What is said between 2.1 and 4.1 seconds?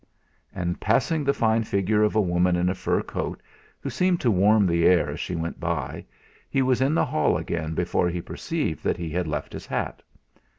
a woman in a fur coat, who